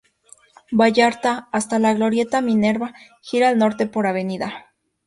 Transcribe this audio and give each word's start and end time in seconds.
Vallarta" 0.71 1.47
hasta 1.51 1.77
la 1.77 1.93
"Glorieta 1.93 2.41
Minerva", 2.41 2.91
gira 3.21 3.49
al 3.49 3.59
norte 3.59 3.85
por 3.85 4.07
"Av. 4.07 4.15